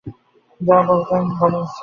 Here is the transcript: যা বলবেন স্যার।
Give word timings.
যা 0.61 0.77
বলবেন 0.87 1.23
স্যার। 1.31 1.53